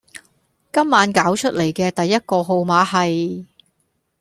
[0.73, 3.45] 今晚攪出黎嘅第一個號碼係